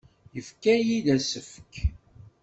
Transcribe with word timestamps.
Yefka-iyi-d 0.35 1.07
asefk. 1.15 1.73